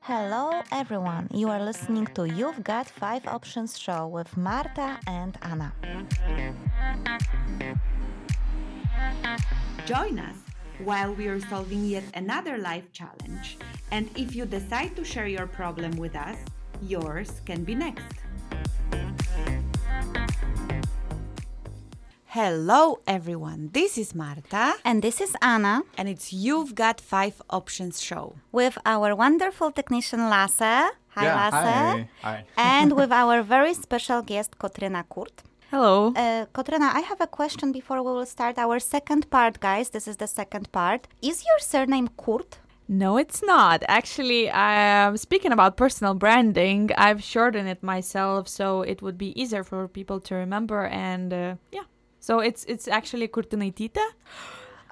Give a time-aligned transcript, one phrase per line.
[0.00, 1.28] Hello, everyone.
[1.34, 5.74] You are listening to You've Got Five Options show with Marta and Anna.
[9.84, 10.36] Join us
[10.82, 13.58] while we are solving yet another life challenge.
[13.90, 16.38] And if you decide to share your problem with us,
[16.80, 18.27] yours can be next.
[22.32, 23.70] Hello, everyone.
[23.72, 28.34] This is Marta, And this is Anna and it's You've Got Five Options show.
[28.52, 30.58] with our wonderful technician Lasse.
[31.16, 31.54] Hi, Yeah, Lasse.
[31.54, 32.08] hi.
[32.22, 32.44] Hi.
[32.58, 35.42] and with our very special guest, Kotryna Kurt.
[35.70, 36.12] Hello.
[36.14, 39.88] Uh, Kotryna, I have a question before we will start our second part, guys.
[39.90, 41.08] This is the second part.
[41.22, 42.58] Is your surname Kurt?
[42.90, 43.82] No, it's not.
[43.88, 49.64] Actually, um, speaking about personal branding, I've shortened it myself so it would be easier
[49.64, 50.84] for people to remember.
[50.86, 51.84] And uh, yeah,
[52.20, 54.04] so it's it's actually Kurtinaitytė,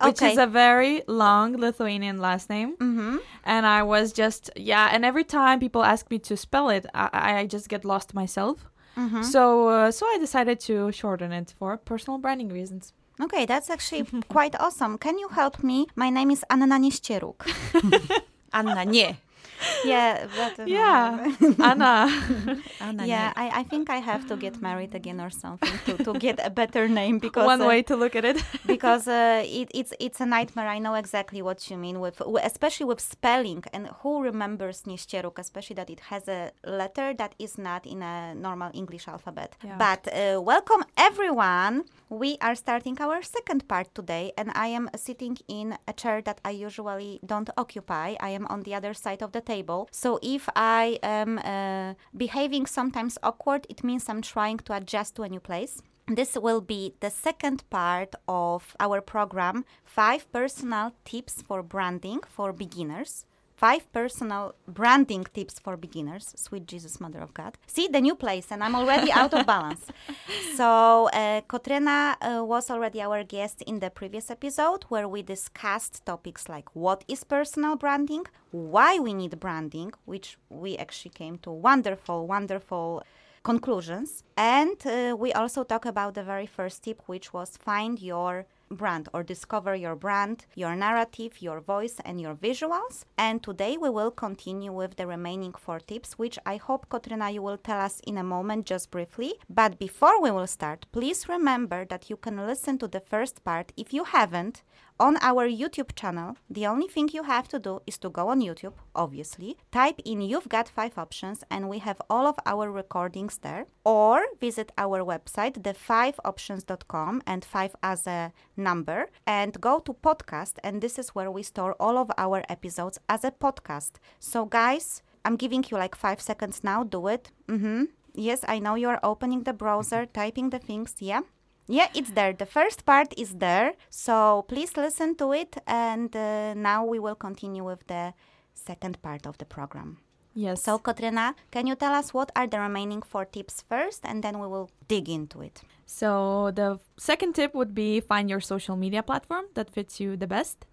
[0.03, 0.33] which Okay.
[0.33, 2.77] is a very long Lithuanian last name.
[2.77, 3.17] Mm-hmm.
[3.45, 7.41] And I was just yeah, and every time people ask me to spell it, I,
[7.41, 8.57] I just get lost myself.
[8.97, 9.23] Mm-hmm.
[9.23, 12.93] So uh, so I decided to shorten it for personal branding reasons.
[13.21, 14.99] Okay, that's actually quite awesome.
[14.99, 15.87] Can you help me?
[15.97, 17.47] My name is Anna Nieścieruk.
[18.53, 19.17] Anna, nie.
[19.85, 22.09] yeah, but, uh, Yeah, Anna.
[22.81, 23.33] Anna, Yeah.
[23.37, 26.51] I, I think I have to get married again or something to, to get a
[26.51, 28.43] better name because One uh, way to look at it.
[28.67, 30.69] because uh, it, it's it's a nightmare.
[30.69, 35.77] I know exactly what you mean with especially with spelling and who remembers Nieścieruk, especially
[35.77, 39.57] that it has a letter that is not in a normal English alphabet.
[39.65, 39.77] Yeah.
[39.79, 41.85] But uh, welcome everyone.
[42.09, 46.41] We are starting our second part today, and I am sitting in a chair that
[46.45, 48.15] I usually don't occupy.
[48.21, 49.89] I am on the other side of the table.
[49.93, 55.23] So if I am uh, behaving sometimes awkward, it means I'm trying to adjust to
[55.23, 55.81] a new place.
[56.09, 62.53] This will be the second part of our program Five Personal Tips for Branding for
[62.53, 63.27] Beginners.
[63.57, 66.35] Five personal branding tips for beginners.
[66.37, 67.57] Sweet Jesus, Mother of God.
[67.67, 69.87] See the new place, and I'm already out of balance.
[70.57, 76.05] So, uh, Kotryna uh, was already our guest in the previous episode where we discussed
[76.07, 81.51] topics like what is personal branding, why we need branding, which we actually came to
[81.51, 83.03] wonderful, wonderful
[83.43, 84.23] conclusions.
[84.37, 89.09] And uh, we also talk about the very first tip, which was find your brand
[89.13, 93.05] or discover your brand, your narrative, your voice, and your visuals.
[93.17, 97.43] And today we will continue with the remaining four tips, which I hope, Kotryna, you
[97.43, 99.35] will tell us in a moment just briefly.
[99.49, 103.73] But before we will start, please remember that you can listen to the first part
[103.77, 104.63] if you haven't
[104.99, 106.37] on our YouTube channel.
[106.49, 110.21] The only thing you have to do is to go on YouTube, obviously, type in
[110.21, 113.67] You've Got Five Options, and we have all of our recordings there.
[113.85, 120.81] Or visit our website, the5options.com, and five as a number, and go to podcast, and
[120.81, 123.93] this is where we store all of our episodes as a podcast.
[124.19, 126.85] So, guys, I'm giving you like five seconds now.
[126.85, 127.31] Do it.
[127.49, 127.85] Mm-hmm.
[128.15, 130.95] Yes, I know you are opening the browser, typing the things.
[131.01, 131.21] Yeah.
[131.69, 132.33] Yeah, it's there.
[132.33, 133.75] The first part is there.
[133.91, 135.57] So please listen to it.
[135.67, 138.15] And uh, now we will continue with the
[138.55, 139.99] second part of the program.
[140.35, 140.63] Yes.
[140.63, 144.03] So, Kotryna, can you tell us what are the remaining four tips first?
[144.05, 145.63] And then we will dig into it.
[145.87, 150.27] So the second tip would be find your social media platform that fits you the
[150.27, 150.67] best.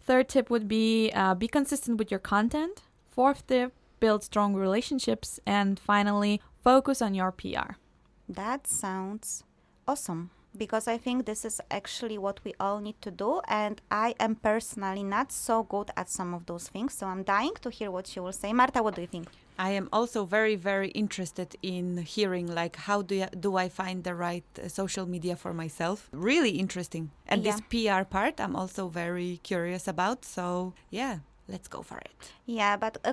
[0.00, 2.82] Third tip would be uh, be consistent with your content.
[3.10, 5.40] Fourth tip, build strong relationships.
[5.44, 7.74] And finally, focus on your PR.
[8.28, 9.42] That sounds
[9.90, 13.40] awesome because I think this is actually what we all need to do.
[13.48, 16.94] And I am personally not so good at some of those things.
[16.94, 18.52] So I'm dying to hear what you will say.
[18.52, 19.28] Marta, what do you think?
[19.58, 24.04] I am also very, very interested in hearing like how do I, do I find
[24.04, 26.08] the right uh, social media for myself?
[26.12, 27.10] Really interesting.
[27.26, 30.24] And this PR part, I'm also very curious about.
[30.24, 32.32] So yeah, let's go for it.
[32.46, 33.12] Yeah, but uh,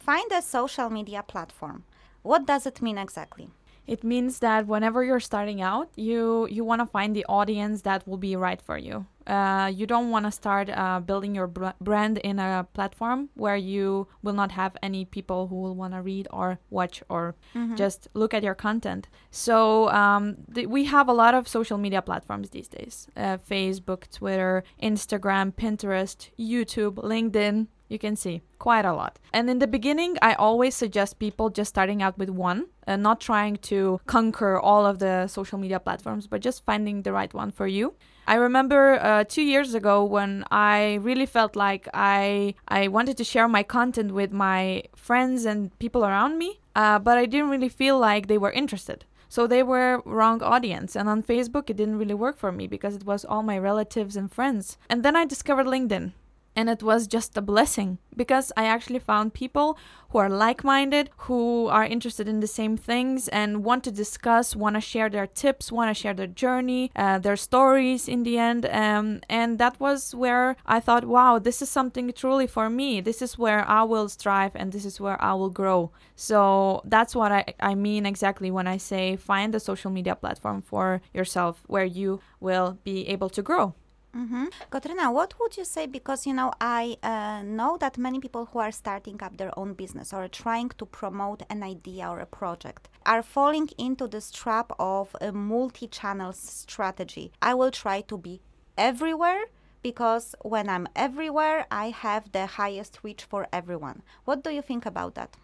[0.00, 1.84] find a social media platform.
[2.22, 3.50] What does it mean exactly?
[3.88, 8.06] It means that whenever you're starting out, you you want to find the audience that
[8.06, 9.06] will be right for you.
[9.26, 13.56] Uh, you don't want to start uh, building your br- brand in a platform where
[13.56, 17.34] you will not have any people who will want to read or watch or
[17.76, 19.08] just look at your content.
[19.30, 24.02] So um, th- we have a lot of social media platforms these days: uh, Facebook,
[24.10, 27.66] Twitter, Instagram, Pinterest, YouTube, LinkedIn.
[27.88, 29.18] You can see quite a lot.
[29.32, 33.20] And in the beginning, I always suggest people just starting out with one and not
[33.20, 37.50] trying to conquer all of the social media platforms, but just finding the right one
[37.50, 37.94] for you.
[38.26, 43.24] I remember uh, two years ago when I really felt like I I wanted to
[43.24, 47.70] share my content with my friends and people around me, uh, but I didn't really
[47.70, 49.06] feel like they were interested.
[49.30, 50.96] So they were wrong audience.
[50.96, 54.16] And on Facebook, it didn't really work for me because it was all my relatives
[54.16, 54.78] and friends.
[54.90, 56.12] And then I discovered LinkedIn
[56.58, 59.78] and it was just a blessing because I actually found people
[60.10, 64.56] who are like minded, who are interested in the same things and want to discuss,
[64.56, 68.38] want to share their tips, want to share their journey, uh, their stories in the
[68.38, 68.66] end.
[68.66, 73.00] Um, and that was where I thought, wow, this is something truly for me.
[73.00, 75.92] This is where I will strive and this is where I will grow.
[76.16, 80.62] So that's what I, I mean exactly when I say find a social media platform
[80.62, 83.74] for yourself where you will be able to grow.
[84.18, 84.46] Mm-hmm.
[84.72, 85.86] Kotryna, what would you say?
[85.86, 89.74] Because you know, I uh, know that many people who are starting up their own
[89.74, 94.72] business or trying to promote an idea or a project are falling into this trap
[94.80, 97.30] of a multi-channel strategy.
[97.40, 98.40] I will try to be
[98.76, 99.44] everywhere
[99.82, 104.02] because when I'm everywhere, I have the highest reach for everyone.
[104.24, 105.36] What do you think about that?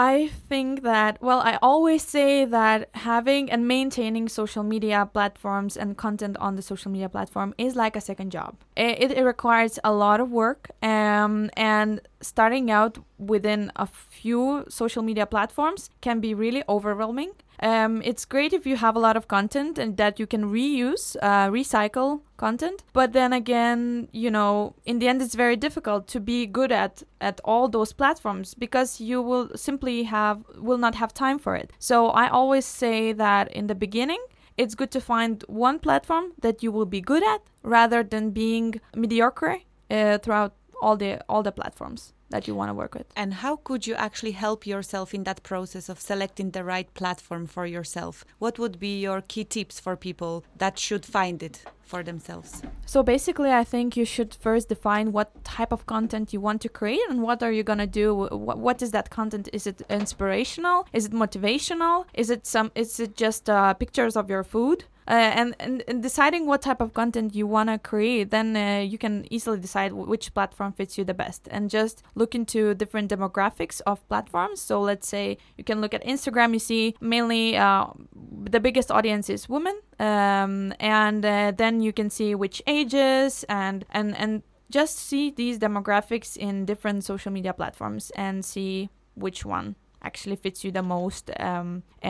[0.00, 5.96] I think that, well, I always say that having and maintaining social media platforms and
[5.96, 8.54] content on the social media platform is like a second job.
[8.76, 15.02] It, it requires a lot of work, um, and starting out within a few social
[15.02, 17.32] media platforms can be really overwhelming.
[17.60, 21.16] Um, it's great if you have a lot of content and that you can reuse,
[21.22, 22.84] uh, recycle content.
[22.92, 27.02] But then again, you know, in the end, it's very difficult to be good at
[27.20, 31.72] at all those platforms because you will simply have will not have time for it.
[31.78, 34.22] So I always say that in the beginning.
[34.56, 38.80] It's good to find one platform that you will be good at rather than being
[38.92, 39.58] mediocre
[39.88, 43.06] uh, throughout all the all the platforms that you want to work with.
[43.16, 47.46] And how could you actually help yourself in that process of selecting the right platform
[47.46, 48.24] for yourself?
[48.38, 52.62] What would be your key tips for people that should find it for themselves?
[52.86, 56.68] So basically, I think you should first define what type of content you want to
[56.68, 59.48] create and what are you going to do what, what is that content?
[59.52, 60.86] Is it inspirational?
[60.92, 62.04] Is it motivational?
[62.14, 64.84] Is it some is it just uh, pictures of your food?
[65.08, 68.80] Uh, and, and, and deciding what type of content you want to create then uh,
[68.80, 71.48] you can easily decide which platform fits you the best.
[71.50, 74.60] And just look into different demographics of platforms.
[74.60, 79.30] So let's say you can look at instagram you see mainly uh, the biggest audience
[79.30, 79.80] is women.
[79.98, 86.36] Um, and then you can see which ages and and and just see these demographics
[86.36, 89.76] in different social media platforms and see which one
[90.08, 91.24] actually fits you the most.
[91.48, 91.68] Um,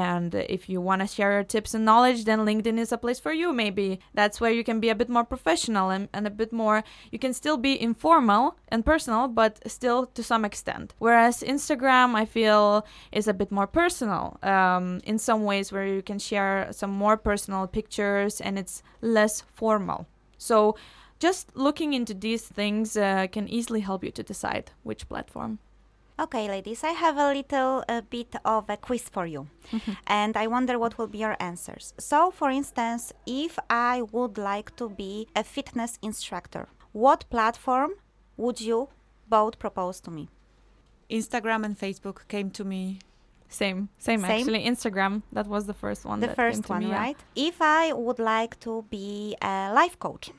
[0.08, 3.20] and if you want to share your tips and knowledge, then LinkedIn is a place
[3.24, 3.48] for you.
[3.64, 3.86] Maybe
[4.18, 6.78] that's where you can be a bit more professional and, and a bit more,
[7.12, 10.86] you can still be informal and personal, but still to some extent.
[10.98, 12.86] Whereas Instagram, I feel,
[13.18, 17.16] is a bit more personal um, in some ways where you can share some more
[17.16, 20.06] personal pictures and it's less formal.
[20.38, 20.76] So,
[21.18, 25.58] just looking into these things uh, can easily help you to decide which platform.
[26.20, 29.46] Okay, ladies, I have a little a bit of a quiz for you.
[30.08, 31.94] and I wonder what will be your answers.
[31.96, 37.92] So, for instance, if I would like to be a fitness instructor, what platform
[38.36, 38.88] would you
[39.28, 40.28] both propose to me?
[41.08, 42.98] Instagram and Facebook came to me.
[43.48, 44.30] Same, same, same?
[44.30, 44.64] actually.
[44.64, 46.18] Instagram, that was the first one.
[46.18, 47.16] The first one, me, right?
[47.36, 50.30] If I would like to be a life coach,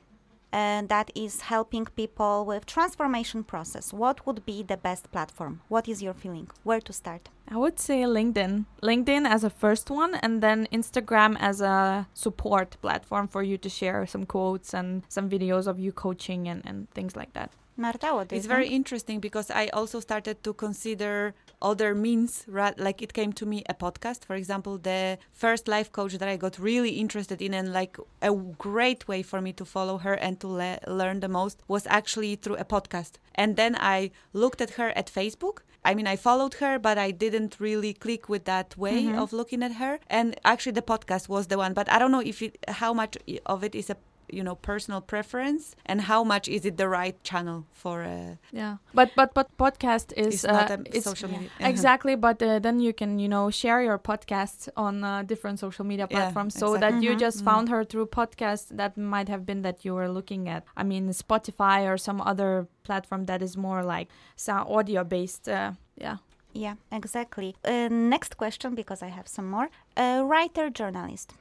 [0.51, 3.93] and that is helping people with transformation process.
[3.93, 5.61] What would be the best platform?
[5.67, 6.49] What is your feeling?
[6.63, 7.29] Where to start?
[7.47, 8.65] I would say linkedin.
[8.81, 13.69] Linkedin as a first one and then instagram as a support platform for you to
[13.69, 18.13] share some quotes and some videos of you coaching and, and things like that Marta,
[18.13, 22.77] what it's very interesting because I also started to consider other means, right?
[22.77, 26.37] Like it came to me a podcast, for example, the first life coach that I
[26.37, 30.39] got really interested in, and like a great way for me to follow her and
[30.41, 33.13] to le- learn the most was actually through a podcast.
[33.35, 35.59] And then I looked at her at Facebook.
[35.85, 39.17] I mean, I followed her, but I didn't really click with that way mm-hmm.
[39.17, 39.99] of looking at her.
[40.09, 41.73] And actually, the podcast was the one.
[41.73, 43.95] But I don't know if it, how much of it is a
[44.31, 48.77] you know personal preference and how much is it the right channel for uh, yeah.
[48.93, 51.49] But but but podcast is uh, not a it's, social media.
[51.59, 52.15] Exactly.
[52.15, 56.07] But uh, then you can you know share your podcasts on uh, different social media
[56.07, 56.79] platforms yeah, so exactly.
[56.79, 57.13] that mm-hmm.
[57.13, 57.49] you just mm-hmm.
[57.49, 60.63] found her through podcast that might have been that you were looking at.
[60.75, 65.73] I mean spotify or some other platform that is more like sound audio based uh,
[65.95, 66.17] yeah.
[66.53, 67.55] Yeah exactly.
[67.63, 69.69] Uh, next question because i have some more.
[69.97, 71.33] Writer journalist.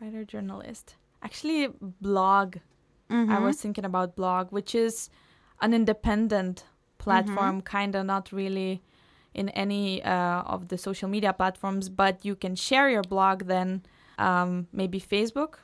[0.00, 1.68] Writer journalist actually
[2.00, 2.56] blog.
[3.10, 3.32] Mm-hmm.
[3.32, 5.10] I was thinking about blog, which is
[5.60, 6.64] an independent
[6.98, 7.60] platform, mm-hmm.
[7.60, 8.82] kind of not really
[9.34, 13.82] in any uh, of the social media platforms, but you can share your blog then
[14.18, 15.54] um, maybe Facebook,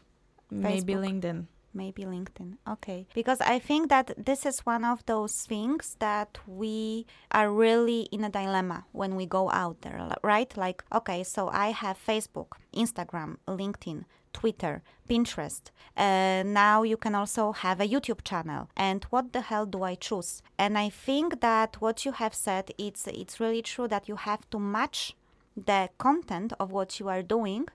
[0.51, 1.47] Facebook, maybe LinkedIn.
[1.73, 2.57] maybe LinkedIn.
[2.69, 3.07] Okay.
[3.15, 8.25] Because I think that this is one of those things that we are really in
[8.25, 10.57] a dilemma when we go out there, right?
[10.57, 15.71] Like, okay, so I have Facebook, Instagram, LinkedIn, Twitter, Pinterest.
[15.97, 18.69] Uh, now you can also have a YouTube channel.
[18.77, 20.43] And what the hell do I choose?
[20.59, 24.49] And I think that what you have said, it's it's really true that you have
[24.51, 25.15] to match
[25.57, 27.67] the content of what you are doing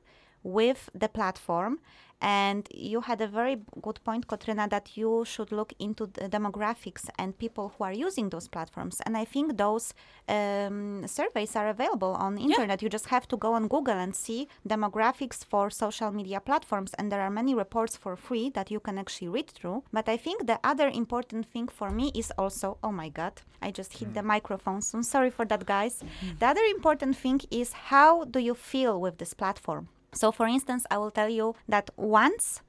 [0.44, 1.80] with the platform
[2.22, 7.10] and you had a very good point, Kotryna, that you should look into the demographics
[7.20, 9.02] and people who are using those platforms.
[9.06, 9.94] And I think those
[10.28, 12.82] um, surveys are available on internet.
[12.82, 12.86] Yeah.
[12.86, 16.94] You just have to go on Google and see demographics for social media platforms.
[16.98, 19.84] And there are many reports for free that you can actually read through.
[19.92, 23.72] But I think the other important thing for me is also, oh my God, I
[23.72, 24.82] just hit the microphone.
[24.82, 26.02] So I'm sorry for that, guys.
[26.02, 26.38] Mm-hmm.
[26.40, 29.90] The other important thing is how do you feel with this platform?
[30.16, 32.62] So, for instance, I will tell you that once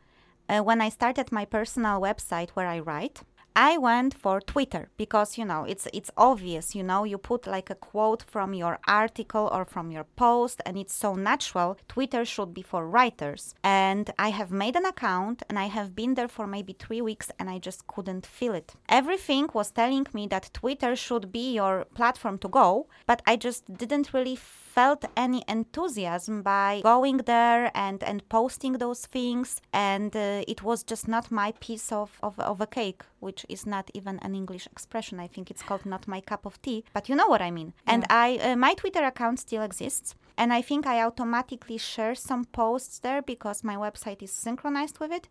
[0.49, 3.23] uh, when I started my personal website where I write,
[3.59, 7.71] I went for Twitter because you know it's it's obvious you know you put like
[7.71, 12.53] a quote from your article or from your post and it's so natural Twitter should
[12.53, 16.47] be for writers and I have made an account and I have been there for
[16.47, 20.95] maybe 3 weeks and I just couldn't feel it everything was telling me that Twitter
[20.95, 24.37] should be your platform to go but I just didn't really
[24.77, 29.63] felt any enthusiasm by going there and, and posting those things.
[29.73, 33.67] And uh, it was just not my piece of, of, of a cake, which is
[33.67, 35.21] not even an English expression.
[35.21, 37.71] I think it's called not my cup of tea, but you know what I mean.
[37.75, 37.95] Yeah.
[37.95, 40.15] And I, uh, my Twitter account still exists.
[40.39, 45.13] And I think I automatically share some posts there because my website is synchronized with
[45.19, 45.29] it.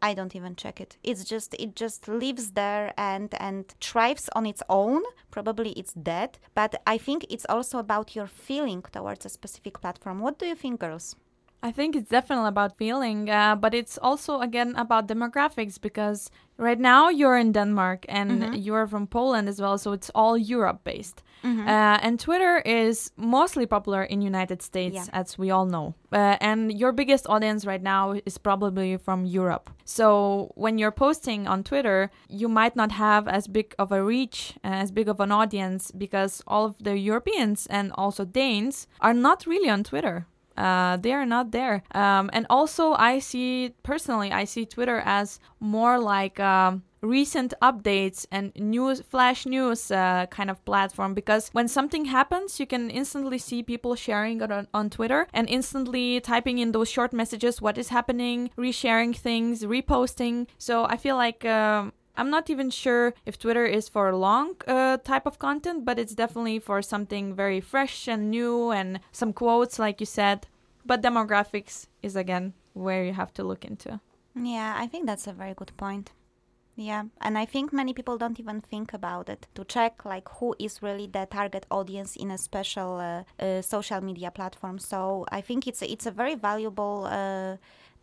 [0.00, 0.96] I don't even check it.
[1.02, 5.02] It's just it just lives there and and thrives on its own.
[5.30, 10.20] Probably it's dead, but I think it's also about your feeling towards a specific platform.
[10.20, 11.16] What do you think, girls?
[11.60, 16.78] I think it's definitely about feeling, uh, but it's also again about demographics because right
[16.78, 18.54] now you're in Denmark and mm-hmm.
[18.54, 21.22] you're from Poland as well, so it's all Europe based.
[21.42, 21.68] Mm-hmm.
[21.68, 25.04] Uh, and Twitter is mostly popular in United States, yeah.
[25.12, 25.94] as we all know.
[26.12, 29.70] Uh, and your biggest audience right now is probably from Europe.
[29.84, 34.54] So when you're posting on Twitter, you might not have as big of a reach,
[34.64, 39.14] uh, as big of an audience, because all of the Europeans and also Danes are
[39.14, 40.26] not really on Twitter.
[40.58, 41.82] Uh, they are not there.
[41.94, 48.26] Um, and also, I see personally, I see Twitter as more like um, recent updates
[48.30, 53.38] and news flash news uh, kind of platform because when something happens you can instantly
[53.38, 57.78] see people sharing it on, on twitter and instantly typing in those short messages what
[57.78, 63.38] is happening resharing things reposting so i feel like um, I'm not even sure if
[63.38, 68.08] Twitter is for long uh, type of content, but it's definitely for something very fresh
[68.08, 70.48] and new and some quotes, like you said.
[70.84, 74.00] But demographics is again where you have to look into.
[74.34, 76.10] Yeah, I think that's a very good point.
[76.74, 80.54] Yeah, and I think many people don't even think about it to check like who
[80.60, 84.78] is really the target audience in a special uh, uh, social media platform.
[84.78, 87.56] So I think it's it's a very valuable uh,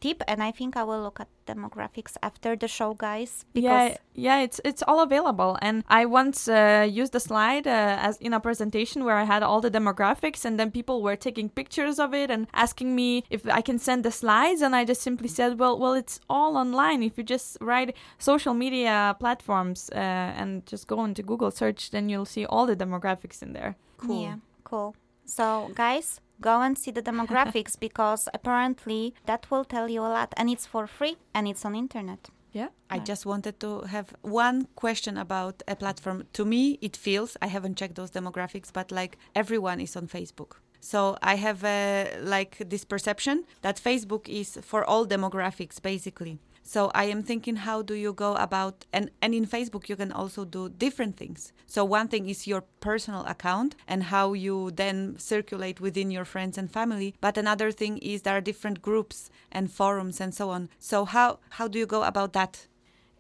[0.05, 4.39] tip and i think i will look at demographics after the show guys yeah yeah
[4.45, 5.57] it's it's all available.
[5.61, 9.41] And i once uh, used a slide uh, as in a presentation where i had
[9.43, 13.41] all the demographics and then people were taking pictures of it and asking me if
[13.59, 16.99] i can send the slides and i just simply said well well it's all online.
[17.09, 22.09] If you just write social media platforms uh, and just go into google search then
[22.09, 23.71] you'll see all the demographics in there.
[23.97, 24.21] Cool.
[24.23, 24.95] yeah cool.
[25.25, 25.45] So
[25.83, 26.07] guys
[26.41, 30.65] go and see the demographics because apparently that will tell you a lot and it's
[30.65, 32.29] for free and it's on internet.
[32.51, 32.69] Yeah.
[32.89, 36.23] I just wanted to have one question about a platform.
[36.33, 40.53] To me it feels i haven't checked those demographics but like everyone is on facebook.
[40.85, 46.37] So I have uh, like this perception that Facebook is for all demographics basically.
[46.67, 50.11] So I am thinking, how do you go about and and in Facebook you can
[50.11, 51.53] also do different things.
[51.67, 56.57] So one thing is your personal account and how you then circulate within your friends
[56.57, 57.13] and family.
[57.21, 60.69] But another thing is there are different groups and forums and so on.
[60.79, 62.67] So how how do you go about that?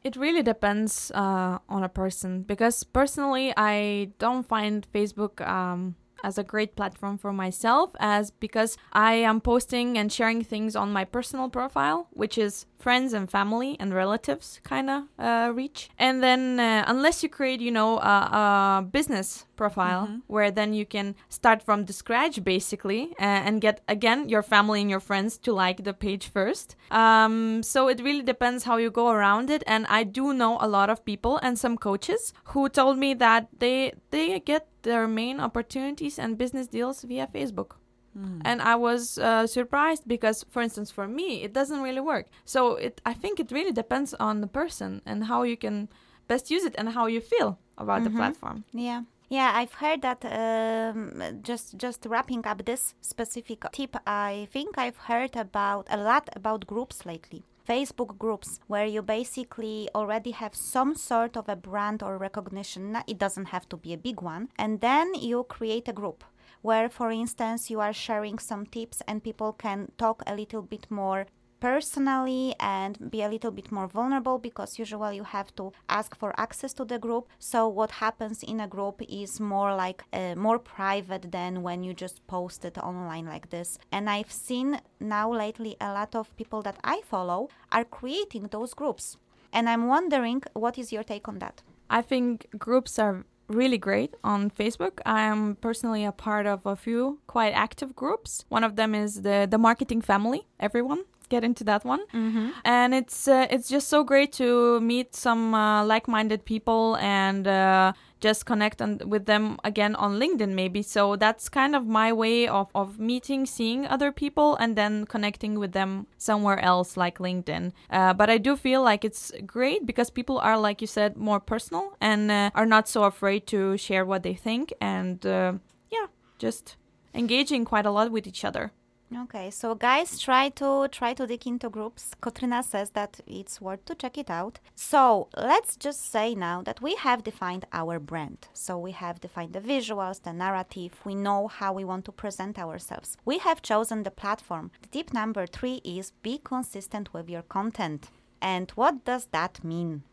[0.03, 5.47] It really depends uh, on a person because personally I don't find Facebook.
[5.47, 10.75] Um, as a great platform for myself as because I am posting and sharing things
[10.75, 15.89] on my personal profile, which is friends and family and relatives kind of uh, reach.
[15.97, 20.19] And then uh, unless you create, you know, a, a business profile mm-hmm.
[20.27, 24.81] where then you can start from the scratch basically uh, and get again your family
[24.81, 26.75] and your friends to like the page first.
[26.91, 29.63] Um, so it really depends how you go around it.
[29.65, 33.47] And I do know a lot of people and some coaches who told me that
[33.57, 37.71] they they get their main opportunities and business deals via Facebook.
[38.17, 38.41] Mm.
[38.45, 42.27] And I was uh, surprised because, for instance, for me, it doesn't really work.
[42.45, 45.89] So it, I think it really depends on the person and how you can
[46.27, 48.13] best use it and how you feel about mm-hmm.
[48.13, 48.63] the platform.
[48.71, 49.01] Yeah.
[49.27, 50.23] Yeah, I've heard that.
[50.23, 56.29] Um, just just wrapping up this specific tip, I think I've heard about a lot
[56.35, 57.43] about groups lately.
[57.67, 62.95] Facebook groups where you basically already have some sort of a brand or recognition.
[63.07, 66.23] It doesn't have to be a big one, and then you create a group
[66.65, 70.87] where, for instance, you are sharing some tips and people can talk a little bit
[70.89, 71.27] more
[71.59, 76.33] personally and be a little bit more vulnerable because usually you have to ask for
[76.39, 77.27] access to the group.
[77.37, 81.93] So what happens in a group is more like uh, more private than when you
[81.93, 83.77] just post it online like this.
[83.91, 88.73] And i've seen now lately a lot of people that i follow are creating those
[88.73, 89.17] groups.
[89.53, 91.61] And i'm wondering what is your take on that?
[91.89, 94.99] I think groups are really great on Facebook.
[95.05, 98.45] I am personally a part of a few quite active groups.
[98.49, 100.47] One of them is the the marketing family.
[100.59, 102.01] Everyone get into that one.
[102.13, 102.49] Mm-hmm.
[102.63, 107.93] And it's uh, it's just so great to meet some uh, like-minded people and uh,
[108.19, 110.81] just connect on, with them again on LinkedIn maybe.
[110.81, 115.59] So that's kind of my way of, of meeting, seeing other people, and then connecting
[115.59, 117.71] with them somewhere else like LinkedIn.
[117.89, 121.39] Uh, but I do feel like it's great because people are, like you said, more
[121.39, 125.53] personal and uh, are not so afraid to share what they think and uh,
[125.91, 126.07] yeah,
[126.39, 126.77] just
[127.13, 128.71] engaging quite a lot with each other.
[129.13, 132.11] Okay, so guys, try to try to dig into groups.
[132.21, 134.59] Kotryna says that it's worth to check it out.
[134.73, 138.47] So let's just say now that we have defined our brand.
[138.53, 140.93] So we have defined the visuals, the narrative.
[141.05, 143.15] We know how we want to present ourselves.
[143.25, 144.71] We have chosen the platform.
[144.81, 148.09] The tip number three is be consistent with your content.
[148.41, 150.03] And what does that mean?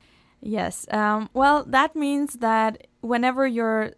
[0.42, 0.86] Yes.
[0.90, 3.92] Um, well, that means that whenever you're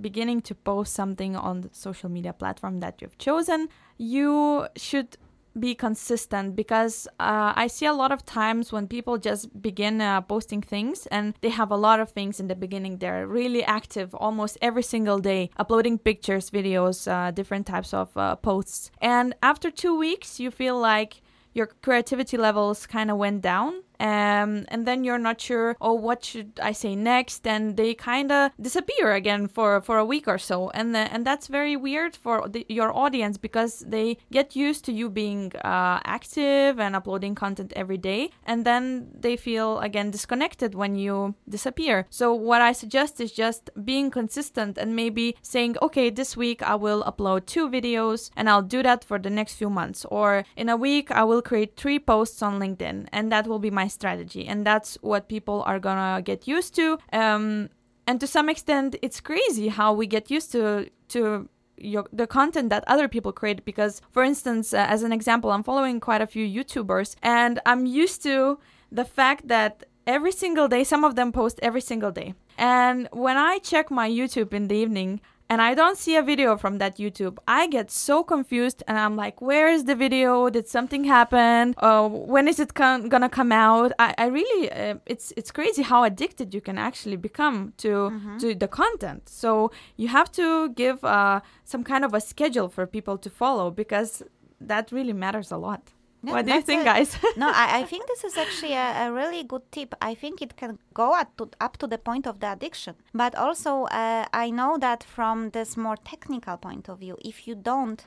[0.00, 5.16] beginning to post something on the social media platform that you've chosen, you should
[5.58, 10.20] be consistent because uh, I see a lot of times when people just begin uh,
[10.20, 12.98] posting things and they have a lot of things in the beginning.
[12.98, 18.36] They're really active almost every single day, uploading pictures, videos, uh, different types of uh,
[18.36, 18.90] posts.
[19.00, 21.22] And after two weeks, you feel like
[21.52, 26.24] your creativity levels kind of went down um, and then you're not sure oh what
[26.24, 27.46] should i say next?
[27.46, 30.70] And they kind of disappear again for for a week or so.
[30.70, 34.92] And the, and that's very weird for the, your audience because they get used to
[34.92, 38.30] you being uh, active and uploading content every day.
[38.44, 42.06] And then they feel again disconnected when you disappear.
[42.10, 46.74] So what i suggest is just being consistent and maybe saying okay this week i
[46.74, 50.04] will upload two videos and i'll do that for the next few months.
[50.18, 53.70] Or in a week i will create three posts on linkedin and that will be
[53.70, 56.98] my strategy and that's what people are gonna get used to.
[57.12, 57.68] Um,
[58.06, 62.70] and to some extent it's crazy how we get used to to your, the content
[62.70, 66.26] that other people create because for instance uh, as an example i'm following quite a
[66.26, 68.58] few youtubers and i'm used to
[68.92, 72.34] the fact that every single day some of them post every single day.
[72.56, 75.20] And when i check my youtube in the evening
[75.50, 79.14] and I don't see a video from that YouTube, I get so confused and I'm
[79.16, 80.48] like, where is the video?
[80.48, 81.74] Did something happen?
[81.78, 83.92] Uh, when is it con- gonna come out?
[83.98, 88.38] I, I really, uh, it's it's crazy how addicted you can actually become to mm-hmm.
[88.38, 89.28] to the content.
[89.28, 93.70] So you have to give uh, some kind of a schedule for people to follow
[93.70, 94.22] because
[94.60, 95.93] that really matters a lot.
[96.24, 97.16] Yeah, what do you think, a, guys?
[97.36, 99.94] no, I, I think this is actually a, a, really good tip.
[100.00, 102.94] I think it can go up to, up to the point of the addiction.
[103.12, 107.54] But also, uh, I know that from this more technical point of view, if you
[107.54, 108.06] don't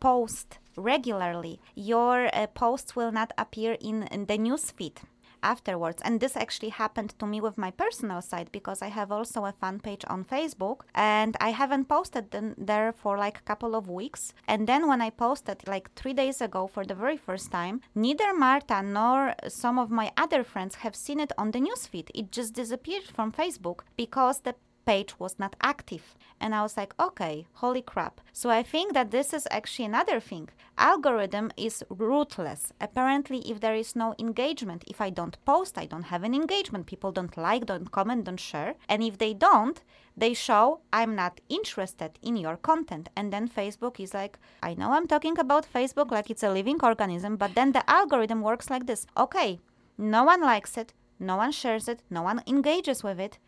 [0.00, 5.00] post regularly, your uh, posts will not appear in, in the news feed
[5.44, 6.02] afterwards.
[6.04, 9.52] And this actually happened to me with my personal site because I have also a
[9.52, 13.88] fan page on Facebook and I haven't posted them there for like a couple of
[13.88, 14.32] weeks.
[14.48, 18.34] And then when I posted like three days ago for the very first time, neither
[18.34, 22.10] Marta nor some of my other friends have seen it on the newsfeed.
[22.14, 24.54] It just disappeared from Facebook because the
[24.84, 26.14] page was not active.
[26.40, 28.20] And I was like, okay, holy crap.
[28.32, 30.48] So I think that this is actually another thing.
[30.76, 32.72] Algorithm is ruthless.
[32.80, 36.86] Apparently, if there is no engagement, if I don't post, I don't have an engagement.
[36.86, 38.74] People don't like, don't comment, don't share.
[38.88, 39.80] And if they don't,
[40.16, 43.08] they show I'm not interested in your content.
[43.16, 46.78] And then Facebook is like, I know I'm talking about Facebook like it's a living
[46.82, 49.06] organism, but then the algorithm works like this.
[49.16, 49.60] Okay,
[49.98, 53.38] no one likes it, no one shares it, no one engages with it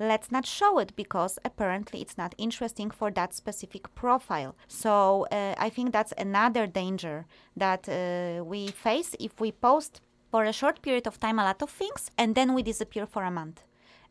[0.00, 4.56] let's not show it because apparently it's not interesting for that specific profile.
[4.66, 10.44] So uh, I think that's another danger that uh, we face if we post for
[10.44, 13.30] a short period of time a lot of things and then we disappear for a
[13.30, 13.62] month.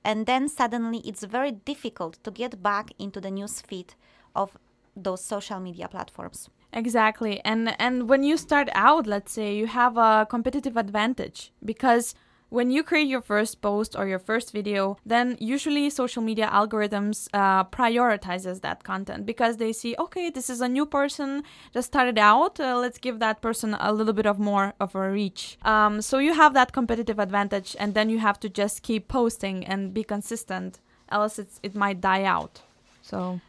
[0.06, 3.96] And then suddenly it's very difficult to get back into the news feed
[4.36, 4.58] of
[4.96, 6.50] those social media platforms.
[6.72, 7.42] Exactly.
[7.44, 12.14] And and when you start out, let's say you have a competitive advantage because
[12.50, 17.28] when you create your first post or your first video, then usually social media algorithms
[17.34, 22.18] uh, prioritizes that content because they see, okay, this is a new person just started
[22.18, 22.60] out.
[22.60, 25.58] Uh, let's give that person a little bit of more of a reach.
[25.64, 29.66] Um, so you have that competitive advantage, and then you have to just keep posting
[29.66, 32.62] and be consistent, else it's, it might die out.
[33.02, 33.40] So.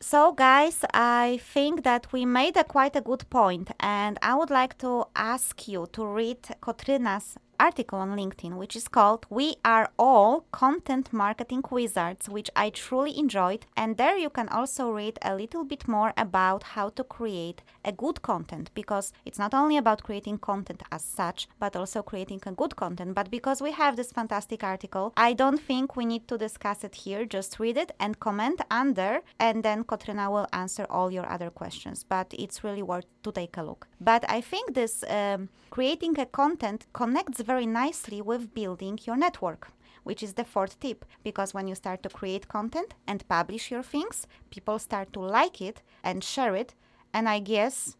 [0.00, 4.48] So, guys, I think that we made a quite a good point, and I would
[4.48, 9.90] like to ask you to read Kotryna's article on LinkedIn, which is called We Are
[9.98, 13.66] All Content Marketing Wizards, which I truly enjoyed.
[13.76, 17.92] And there you can also read a little bit more about how to create a
[17.92, 22.52] good content because it's not only about creating content as such, but also creating a
[22.52, 23.14] good content.
[23.14, 26.94] But because we have this fantastic article, I don't think we need to discuss it
[26.94, 27.24] here.
[27.24, 32.04] Just read it and comment under, and then Kotryna will answer all your other questions.
[32.04, 33.88] But it's really worth to take a look.
[34.00, 39.72] But I think this um, creating a content connects very nicely with building your network
[40.04, 43.82] which is the fourth tip because when you start to create content and publish your
[43.82, 46.74] things people start to like it and share it
[47.12, 47.96] and i guess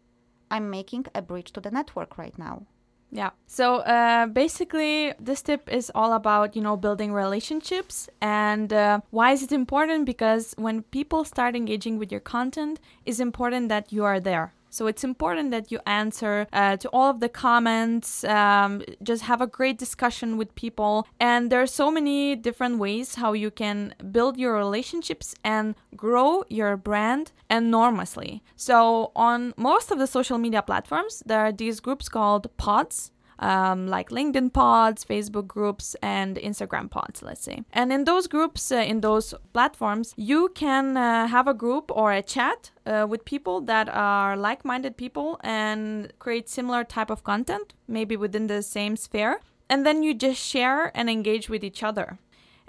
[0.51, 2.65] i'm making a bridge to the network right now
[3.11, 3.31] yeah.
[3.47, 9.31] So uh, basically, this tip is all about you know building relationships, and uh, why
[9.31, 10.05] is it important?
[10.05, 14.53] Because when people start engaging with your content, it's important that you are there.
[14.69, 19.41] So it's important that you answer uh, to all of the comments, um, just have
[19.41, 21.07] a great discussion with people.
[21.19, 26.43] And there are so many different ways how you can build your relationships and grow
[26.49, 28.43] your brand enormously.
[28.55, 33.87] So on most of the social media platforms, there are these groups called pods um,
[33.87, 37.63] like LinkedIn pods, Facebook groups, and Instagram pods, let's say.
[37.73, 42.11] And in those groups, uh, in those platforms, you can uh, have a group or
[42.11, 47.73] a chat uh, with people that are like-minded people and create similar type of content,
[47.87, 49.39] maybe within the same sphere.
[49.69, 52.17] And then you just share and engage with each other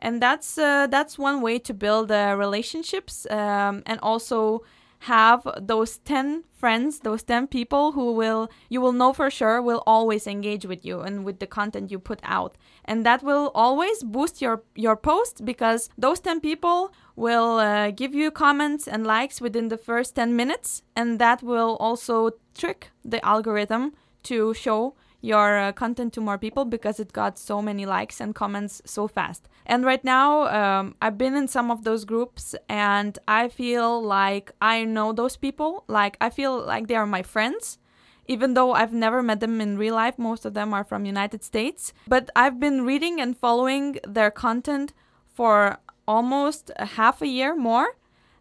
[0.00, 4.62] and that's uh, that's one way to build uh, relationships um, and also
[5.00, 9.82] have those 10 friends those 10 people who will you will know for sure will
[9.86, 12.56] always engage with you and with the content you put out.
[12.84, 18.14] And that will always boost your your post because those 10 people will uh, give
[18.14, 20.82] you comments and likes within the first 10 minutes.
[20.94, 26.64] And that will also trick the algorithm to show your uh, content to more people
[26.64, 29.48] because it got so many likes and comments so fast.
[29.66, 34.52] And right now, um, I've been in some of those groups and I feel like
[34.60, 35.84] I know those people.
[35.88, 37.78] Like, I feel like they are my friends.
[38.26, 41.42] Even though I've never met them in real life, most of them are from United
[41.42, 41.92] States.
[42.06, 44.92] But I've been reading and following their content
[45.26, 47.96] for almost a half a year more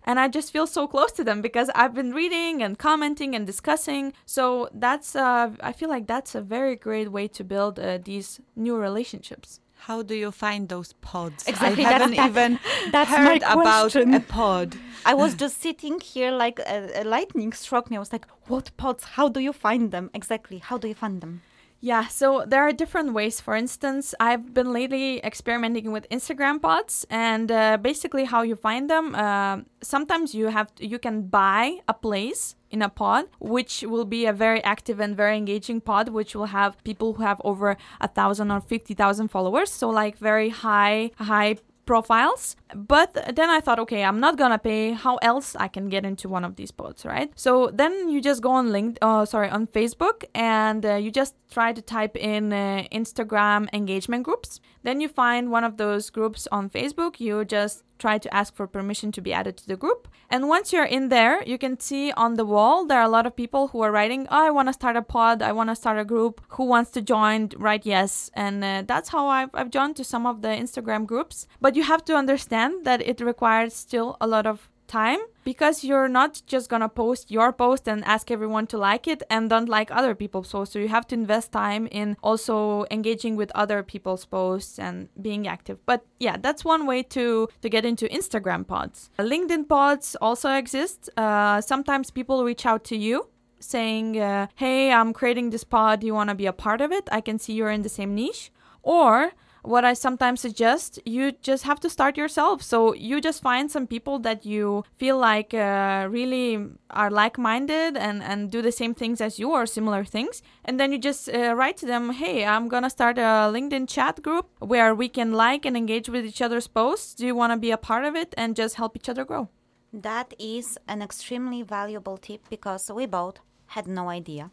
[0.09, 3.45] and I just feel so close to them because I've been reading and commenting and
[3.45, 4.13] discussing.
[4.25, 8.41] So that's uh, I feel like that's a very great way to build uh, these
[8.55, 9.59] new relationships.
[9.87, 11.47] How do you find those pods?
[11.47, 11.85] Exactly.
[11.85, 12.59] I haven't that's, even
[12.91, 14.75] that's heard about a pod.
[15.05, 17.95] I was just sitting here like a, a lightning struck me.
[17.95, 19.03] I was like, what pods?
[19.15, 20.09] How do you find them?
[20.15, 20.57] Exactly.
[20.57, 21.41] How do you find them?
[21.81, 23.39] Yeah, so there are different ways.
[23.39, 28.89] For instance, I've been lately experimenting with Instagram pods, and uh, basically how you find
[28.89, 29.15] them.
[29.15, 34.03] Uh, sometimes you have to, you can buy a place in a pod, which will
[34.03, 37.77] be a very active and very engaging pod, which will have people who have over
[38.01, 39.71] a thousand or fifty thousand followers.
[39.71, 42.57] So like very high high profiles.
[42.75, 44.91] But then I thought, okay, I'm not gonna pay.
[44.91, 47.31] How else I can get into one of these pods, right?
[47.35, 51.35] So then you just go on link, uh, sorry, on Facebook, and uh, you just
[51.49, 54.59] try to type in uh, Instagram engagement groups.
[54.83, 57.19] Then you find one of those groups on Facebook.
[57.19, 60.07] You just try to ask for permission to be added to the group.
[60.29, 63.25] And once you're in there, you can see on the wall there are a lot
[63.25, 65.75] of people who are writing, oh, I want to start a pod, I want to
[65.75, 66.41] start a group.
[66.49, 67.49] Who wants to join?
[67.57, 68.31] Write yes.
[68.35, 71.47] And uh, that's how I've, I've joined to some of the Instagram groups.
[71.59, 76.09] But you have to understand that it requires still a lot of time because you're
[76.09, 79.89] not just gonna post your post and ask everyone to like it and don't like
[79.91, 80.73] other people's posts.
[80.73, 85.47] So you have to invest time in also engaging with other people's posts and being
[85.47, 85.77] active.
[85.85, 89.09] But yeah, that's one way to to get into Instagram pods.
[89.19, 91.09] LinkedIn pods also exist.
[91.15, 95.99] Uh, sometimes people reach out to you saying, uh, "Hey, I'm creating this pod.
[96.01, 97.05] Do you want to be a part of it?
[97.11, 99.31] I can see you're in the same niche." Or
[99.63, 102.61] what I sometimes suggest, you just have to start yourself.
[102.61, 107.97] So you just find some people that you feel like uh, really are like minded
[107.97, 110.41] and, and do the same things as you or similar things.
[110.65, 114.21] And then you just uh, write to them, hey, I'm to start a LinkedIn chat
[114.21, 117.13] group where we can like and engage with each other's posts.
[117.13, 119.49] Do you want to be a part of it and just help each other grow?
[119.91, 124.51] That is an extremely valuable tip because we both had no idea.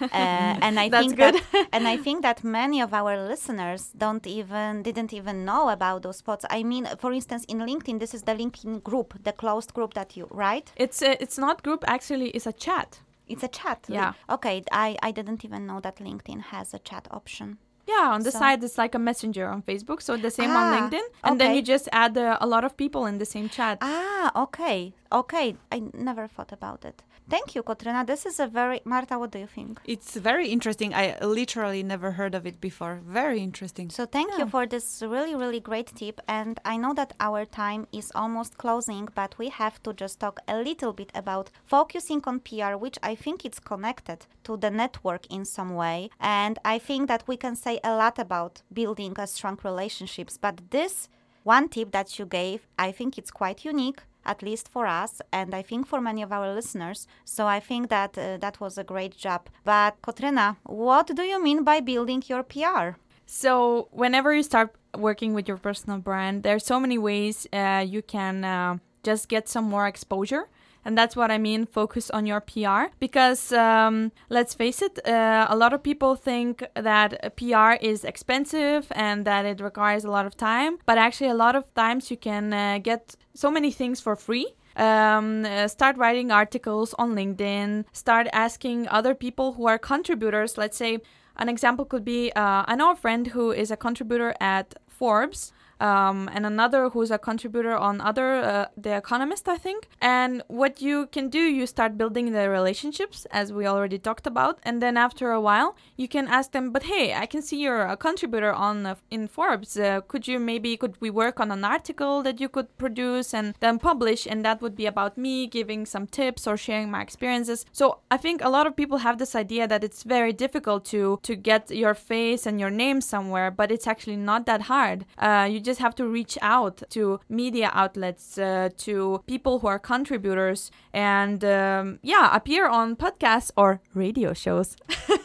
[0.00, 0.06] Uh,
[0.66, 1.34] and I think good.
[1.34, 6.02] that and I think that many of our listeners don't even didn't even know about
[6.02, 6.44] those spots.
[6.50, 10.16] I mean, for instance, in LinkedIn, this is the LinkedIn group, the closed group that
[10.16, 10.70] you right.
[10.76, 11.84] It's a, it's not group.
[11.86, 13.00] Actually, it's a chat.
[13.28, 13.84] It's a chat.
[13.88, 14.12] Yeah.
[14.30, 14.62] Okay.
[14.70, 17.58] I I didn't even know that LinkedIn has a chat option.
[17.86, 20.58] Yeah, on the So- side it's like a messenger on Facebook, so the same Ah,
[20.60, 23.48] on LinkedIn, and then you just add uh, a lot of people in the same
[23.48, 23.78] chat.
[23.80, 25.56] Ah, okay, okay.
[25.70, 27.02] I never thought about it.
[27.28, 28.06] Thank you, Kotryna.
[28.06, 29.18] This is a very Marta.
[29.18, 29.80] What do you think?
[29.84, 30.94] It's very interesting.
[30.94, 33.00] I literally never heard of it before.
[33.04, 33.90] Very interesting.
[33.90, 36.20] So thank you for this really, really great tip.
[36.28, 40.38] And I know that our time is almost closing, but we have to just talk
[40.46, 45.26] a little bit about focusing on PR, which I think it's connected to the network
[45.26, 46.10] in some way.
[46.20, 50.38] And I think that we can say a lot about building a strong relationships.
[50.38, 51.08] But this
[51.42, 54.00] one tip that you gave, I think it's quite unique.
[54.28, 57.06] At least for us, and I think for many of our listeners.
[57.24, 59.48] So I think that uh, that was a great job.
[59.62, 62.98] But Kotryna, what do you mean by building your PR?
[63.26, 68.02] So whenever you start working with your personal brand, there's so many ways uh, you
[68.02, 70.48] can uh, just get some more exposure.
[70.86, 72.94] And that's what I mean, focus on your PR.
[73.00, 78.86] Because um, let's face it, uh, a lot of people think that PR is expensive
[78.92, 80.78] and that it requires a lot of time.
[80.86, 84.46] But actually, a lot of times you can uh, get so many things for free.
[84.76, 90.56] Um, uh, start writing articles on LinkedIn, start asking other people who are contributors.
[90.56, 91.00] Let's say
[91.36, 95.52] an example could be uh, I know a friend who is a contributor at Forbes.
[95.80, 99.88] Um, and another who's a contributor on other uh, the economist i think.
[100.00, 104.58] And what you can do you start building the relationships as we already talked about.
[104.62, 107.86] And then after a while you can ask them but hey i can see you're
[107.86, 109.76] a contributor on uh, in forbes.
[109.78, 113.54] Uh, could you maybe could we work on an article that you could produce and
[113.60, 114.26] then publish?
[114.26, 117.64] And that would be about me giving some tips or sharing my experiences.
[117.72, 121.18] So i think a lot of people have this idea that it's very difficult to
[121.22, 125.04] to get your face and your name somewhere but it's actually not that hard.
[125.18, 129.78] Uh, you just have to reach out to media outlets uh, to people who are
[129.78, 134.76] contributors and um, yeah appear on podcasts or radio shows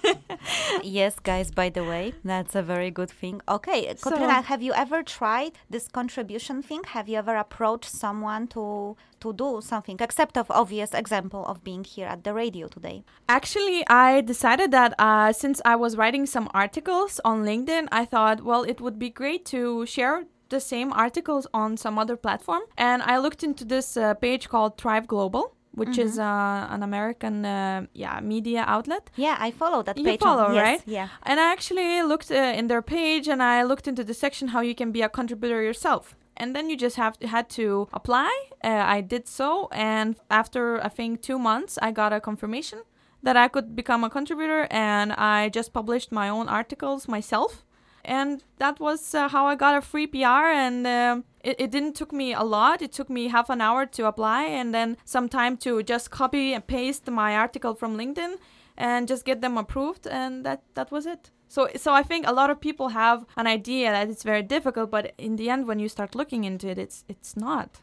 [0.84, 3.42] yes, guys, by the way, that's a very good thing.
[3.48, 6.82] Okay, So- Kotryna, have you ever tried this contribution thing?
[6.88, 11.84] Have you ever approached someone to to do something, except of obvious example of being
[11.84, 13.04] here at the radio today?
[13.30, 18.42] Actually, I decided that uh, since I was writing some articles on LinkedIn, I thought,
[18.44, 22.64] well, it would be great to share the same articles on some other platform.
[22.78, 27.46] And I looked into this uh, page called Thrive Global, which is uh, an American
[27.46, 29.10] uh, yeah media outlet.
[29.16, 30.22] Yeah, I follow that You page.
[30.22, 30.82] on- follow, yes, right?
[30.86, 31.08] Yeah.
[31.24, 34.62] And I actually looked uh, in their page and I looked into the section how
[34.62, 36.16] you can be a contributor yourself.
[36.38, 38.32] And then you just have to, had to apply.
[38.64, 42.80] Uh, I did so, and after I think two months, I got a confirmation
[43.24, 47.64] that I could become a contributor, and I just published my own articles myself.
[48.04, 51.96] And that was uh, how I got a free PR, and um it, it didn't
[51.96, 52.82] took me a lot.
[52.82, 56.54] It took me half an hour to apply, and then some time to just copy
[56.54, 58.36] and paste my article from LinkedIn,
[58.78, 61.32] and just get them approved, and that that was it.
[61.48, 64.92] So so I think a lot of people have an idea that it's very difficult,
[64.92, 67.82] but in the end, when you start looking into it, it's it's not.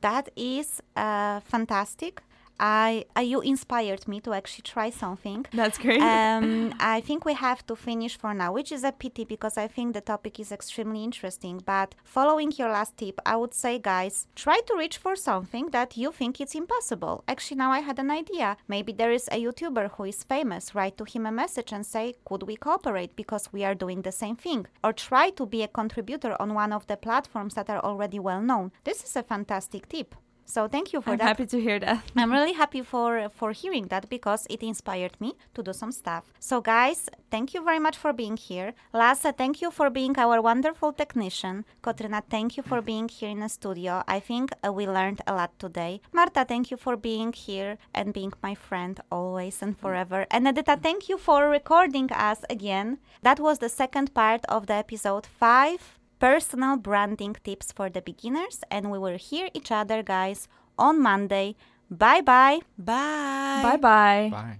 [0.00, 2.22] That is uh, fantastic.
[2.58, 5.46] I, I you inspired me to actually try something.
[5.52, 6.00] That's great.
[6.00, 9.68] um, I think we have to finish for now, which is a pity because I
[9.68, 11.62] think the topic is extremely interesting.
[11.64, 15.96] But following your last tip, I would say, guys, try to reach for something that
[15.96, 17.24] you think it's impossible.
[17.28, 18.56] Actually, now I had an idea.
[18.68, 20.74] Maybe there is a YouTuber who is famous.
[20.74, 24.12] Write to him a message and say, could we cooperate because we are doing the
[24.12, 24.66] same thing?
[24.82, 28.40] Or try to be a contributor on one of the platforms that are already well
[28.40, 28.72] known.
[28.84, 30.14] This is a fantastic tip.
[30.44, 31.12] So thank you for that.
[31.12, 31.26] I'm that.
[31.26, 32.02] happy to hear that.
[32.16, 36.24] I'm really happy for for hearing that because it inspired me to do some stuff.
[36.38, 38.74] So guys, thank you very much for being here.
[38.92, 41.64] Lasse, thank you for being our wonderful technician.
[41.82, 44.02] Kotryna, thank you for being here in the studio.
[44.06, 46.00] I think uh, we learned a lot today.
[46.12, 50.26] Marta, thank you for being here and being my friend always and forever.
[50.30, 52.98] And Edita, thank you for recording us again.
[53.22, 58.64] That was the second part of the episode 5 personal branding tips for the beginners
[58.70, 61.54] and we will hear each other guys on Monday.
[61.90, 62.60] Bye bye.
[62.78, 63.60] Bye.
[63.62, 64.30] Bye bye.
[64.32, 64.56] Bye.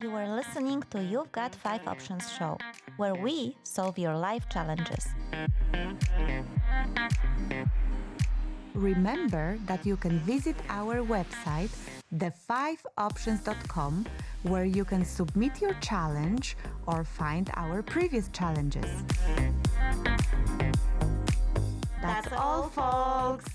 [0.00, 2.56] You are listening to You've Got 5 Options show,
[2.96, 5.04] where we solve your life challenges.
[8.76, 11.70] Remember that you can visit our website,
[12.14, 14.06] the5options.com,
[14.42, 19.02] where you can submit your challenge or find our previous challenges.
[22.02, 23.46] That's all, folks!